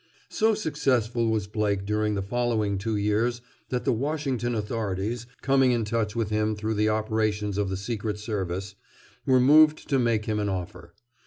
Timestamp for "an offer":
10.39-10.95